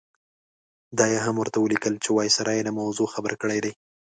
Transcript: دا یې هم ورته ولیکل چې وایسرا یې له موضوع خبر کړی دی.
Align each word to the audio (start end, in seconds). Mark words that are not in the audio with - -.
دا 0.97 1.05
یې 1.13 1.19
هم 1.25 1.35
ورته 1.39 1.57
ولیکل 1.59 1.93
چې 2.03 2.09
وایسرا 2.11 2.51
یې 2.57 2.63
له 2.67 2.71
موضوع 2.79 3.07
خبر 3.13 3.33
کړی 3.41 3.59
دی. 3.65 3.73